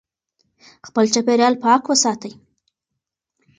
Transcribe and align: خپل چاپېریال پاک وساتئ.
خپل 0.87 1.05
چاپېریال 1.13 1.53
پاک 1.63 1.83
وساتئ. 1.87 2.31